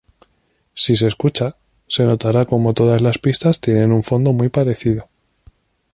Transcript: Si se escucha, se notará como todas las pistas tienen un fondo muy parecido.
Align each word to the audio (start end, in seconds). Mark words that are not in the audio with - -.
Si 0.73 0.95
se 0.95 1.05
escucha, 1.07 1.57
se 1.85 2.05
notará 2.05 2.45
como 2.45 2.73
todas 2.73 3.03
las 3.03 3.19
pistas 3.19 3.61
tienen 3.61 3.91
un 3.91 4.01
fondo 4.03 4.33
muy 4.33 4.49
parecido. 4.49 5.09